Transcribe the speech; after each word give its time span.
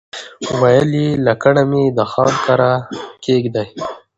وويل 0.49 0.89
يې 1.01 1.09
لکڼه 1.25 1.63
مې 1.69 1.83
د 1.97 1.99
خان 2.11 2.33
کړه 2.45 2.71
کېږدئ. 3.25 3.69